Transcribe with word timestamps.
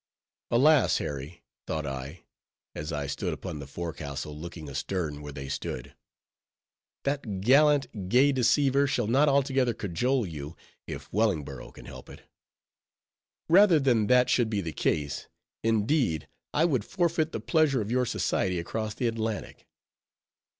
Alas, 0.49 0.97
Harry! 0.97 1.43
thought 1.67 1.85
I,—as 1.85 2.91
I 2.91 3.05
stood 3.05 3.33
upon 3.35 3.59
the 3.59 3.67
forecastle 3.67 4.35
looking 4.35 4.67
astern 4.67 5.21
where 5.21 5.31
they 5.31 5.47
stood,—that 5.47 7.41
"gallant, 7.41 8.09
gay 8.09 8.31
deceiver" 8.31 8.87
shall 8.87 9.05
not 9.05 9.29
altogether 9.29 9.75
cajole 9.75 10.25
you, 10.25 10.55
if 10.87 11.13
Wellingborough 11.13 11.71
can 11.73 11.85
help 11.85 12.09
it. 12.09 12.23
Rather 13.47 13.79
than 13.79 14.07
that 14.07 14.27
should 14.27 14.49
be 14.49 14.61
the 14.61 14.73
case, 14.73 15.27
indeed, 15.61 16.27
I 16.51 16.65
would 16.65 16.83
forfeit 16.83 17.31
the 17.31 17.39
pleasure 17.39 17.79
of 17.79 17.91
your 17.91 18.07
society 18.07 18.57
across 18.57 18.95
the 18.95 19.05
Atlantic. 19.05 19.67